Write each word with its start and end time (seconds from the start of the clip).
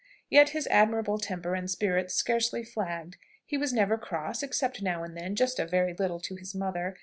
Yet 0.31 0.49
his 0.49 0.65
admirable 0.71 1.19
temper 1.19 1.53
and 1.53 1.69
spirits 1.69 2.15
scarcely 2.15 2.63
flagged. 2.63 3.17
He 3.45 3.55
was 3.55 3.71
never 3.71 3.99
cross, 3.99 4.41
except, 4.41 4.81
now 4.81 5.03
and 5.03 5.15
then, 5.15 5.35
just 5.35 5.59
a 5.59 5.65
very 5.67 5.93
little 5.93 6.19
to 6.21 6.35
his 6.37 6.55
mother. 6.55 6.95